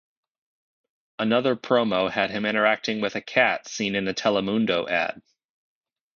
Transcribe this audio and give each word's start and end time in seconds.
Another 1.19 1.55
promo 1.55 2.09
had 2.09 2.31
him 2.31 2.43
interacting 2.47 3.01
with 3.01 3.15
a 3.15 3.21
cat 3.21 3.67
seen 3.67 3.93
in 3.93 4.07
a 4.07 4.15
Telemundo 4.15 4.89
ad. 4.89 5.21